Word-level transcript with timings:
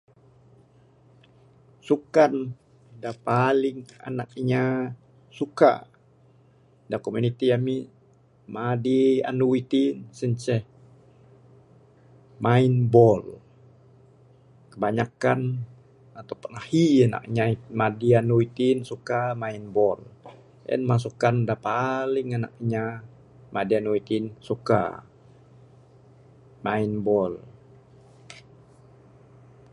Sukan 1.87 2.33
da 3.03 3.11
paling 3.27 3.77
anak 4.09 4.29
inya 4.41 4.65
suka 5.37 5.71
da 6.89 6.97
komuniti 7.05 7.45
ami 7.57 7.75
madi 8.55 8.99
anu 9.29 9.47
iti 9.61 9.83
sien 10.17 10.31
ceh 10.43 10.63
main 12.45 12.73
bol 12.93 13.23
kebanyakkan 14.71 15.39
ato 16.19 16.33
pun 16.41 16.51
ahi 16.61 16.85
anak 17.07 17.23
inya 17.29 17.45
madi 17.79 18.09
anu 18.19 18.35
itin 18.45 18.77
suka 18.89 19.19
main 19.41 19.63
bol. 19.75 19.99
En 20.73 20.81
mah 20.87 20.99
sukan 21.05 21.35
da 21.47 21.55
paling 21.67 22.27
anak 22.37 22.53
inya 22.63 22.85
madi 23.53 23.73
anu 23.79 23.91
iti 24.01 24.17
suka 24.47 24.79
main 26.65 26.91
bol. 27.07 27.33